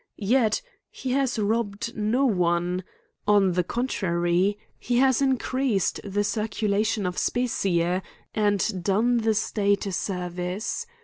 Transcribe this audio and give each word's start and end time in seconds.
—yet, 0.17 0.63
he 0.89 1.11
has 1.11 1.37
robbed 1.37 1.95
no 1.95 2.25
one: 2.25 2.83
on 3.27 3.51
the 3.51 3.63
contrary, 3.63 4.57
he 4.79 4.97
has 4.97 5.21
increased 5.21 6.01
the 6.03 6.23
circulation 6.23 7.05
of 7.05 7.19
specie, 7.19 8.01
and 8.33 8.83
done 8.83 9.17
the 9.17 9.35
state 9.35 9.85
a 9.85 9.91
ser 9.91 10.29
vice. 10.29 10.87